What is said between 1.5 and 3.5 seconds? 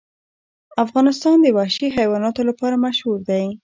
وحشي حیواناتو لپاره مشهور دی.